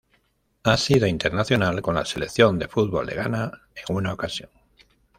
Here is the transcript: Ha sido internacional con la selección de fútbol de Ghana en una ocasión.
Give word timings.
Ha 0.63 0.77
sido 0.77 1.05
internacional 1.05 1.79
con 1.83 1.93
la 1.93 2.05
selección 2.05 2.57
de 2.57 2.67
fútbol 2.67 3.05
de 3.05 3.13
Ghana 3.13 3.51
en 3.87 3.95
una 3.95 4.11
ocasión. 4.13 4.49